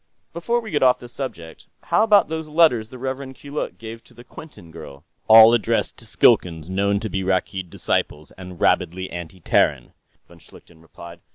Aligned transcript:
"Before 0.33 0.59
we 0.61 0.71
get 0.71 0.81
off 0.81 0.97
the 0.97 1.07
subject, 1.07 1.67
how 1.83 2.01
about 2.01 2.27
those 2.27 2.47
letters 2.47 2.89
the 2.89 2.97
Rev. 2.97 3.35
Keeluk 3.35 3.77
gave 3.77 4.03
to 4.05 4.15
the 4.15 4.23
Quinton 4.23 4.71
girl?" 4.71 5.05
"All 5.27 5.53
addressed 5.53 5.95
to 5.97 6.07
Skilkans 6.07 6.71
known 6.71 6.99
to 7.01 7.07
be 7.07 7.21
Rakkeed 7.21 7.69
disciples 7.69 8.31
and 8.31 8.59
rabidly 8.59 9.11
anti 9.11 9.41
Terran," 9.41 9.93
von 10.27 10.39
Schlichten 10.39 10.81
replied. 10.81 11.19